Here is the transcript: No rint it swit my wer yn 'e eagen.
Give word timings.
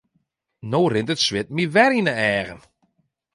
No 0.71 0.79
rint 0.93 1.11
it 1.13 1.21
swit 1.25 1.49
my 1.55 1.65
wer 1.75 1.91
yn 1.99 2.09
'e 2.11 2.15
eagen. 2.35 2.61